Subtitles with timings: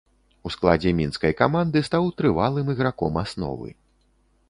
[0.49, 3.69] У складзе мінскай каманды стаў трывалым іграком асновы.